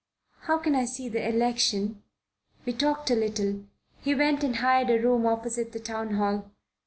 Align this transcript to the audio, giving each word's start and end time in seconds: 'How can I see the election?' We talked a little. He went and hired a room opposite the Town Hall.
'How 0.45 0.57
can 0.57 0.73
I 0.73 0.85
see 0.85 1.09
the 1.09 1.29
election?' 1.29 2.01
We 2.65 2.73
talked 2.73 3.11
a 3.11 3.15
little. 3.15 3.65
He 3.99 4.15
went 4.15 4.43
and 4.43 4.55
hired 4.55 4.89
a 4.89 4.97
room 4.99 5.27
opposite 5.27 5.73
the 5.73 5.79
Town 5.79 6.15
Hall. 6.15 6.49